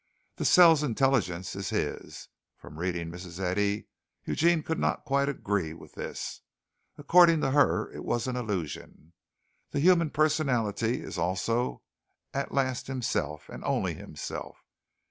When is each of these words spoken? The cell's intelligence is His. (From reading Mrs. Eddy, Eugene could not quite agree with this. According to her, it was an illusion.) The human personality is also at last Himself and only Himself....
The 0.37 0.45
cell's 0.45 0.81
intelligence 0.81 1.55
is 1.55 1.69
His. 1.69 2.27
(From 2.57 2.79
reading 2.79 3.11
Mrs. 3.11 3.39
Eddy, 3.39 3.85
Eugene 4.25 4.63
could 4.63 4.79
not 4.79 5.05
quite 5.05 5.29
agree 5.29 5.75
with 5.75 5.93
this. 5.93 6.41
According 6.97 7.41
to 7.41 7.51
her, 7.51 7.91
it 7.91 8.03
was 8.03 8.25
an 8.25 8.35
illusion.) 8.35 9.13
The 9.69 9.79
human 9.79 10.09
personality 10.09 11.03
is 11.03 11.19
also 11.19 11.83
at 12.33 12.51
last 12.51 12.87
Himself 12.87 13.47
and 13.47 13.63
only 13.63 13.93
Himself.... 13.93 14.65